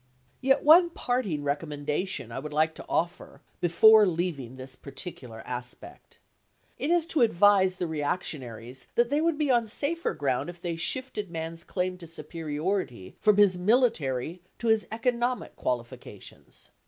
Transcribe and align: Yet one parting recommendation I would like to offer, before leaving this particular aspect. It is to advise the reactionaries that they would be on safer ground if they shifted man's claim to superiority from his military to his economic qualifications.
Yet 0.41 0.63
one 0.63 0.89
parting 0.89 1.43
recommendation 1.43 2.31
I 2.31 2.39
would 2.39 2.53
like 2.53 2.73
to 2.73 2.85
offer, 2.89 3.43
before 3.59 4.07
leaving 4.07 4.55
this 4.55 4.75
particular 4.75 5.43
aspect. 5.45 6.17
It 6.79 6.89
is 6.89 7.05
to 7.05 7.21
advise 7.21 7.75
the 7.75 7.85
reactionaries 7.85 8.87
that 8.95 9.11
they 9.11 9.21
would 9.21 9.37
be 9.37 9.51
on 9.51 9.67
safer 9.67 10.15
ground 10.15 10.49
if 10.49 10.59
they 10.59 10.75
shifted 10.75 11.29
man's 11.29 11.63
claim 11.63 11.99
to 11.99 12.07
superiority 12.07 13.15
from 13.19 13.37
his 13.37 13.59
military 13.59 14.41
to 14.57 14.69
his 14.69 14.87
economic 14.91 15.55
qualifications. 15.55 16.71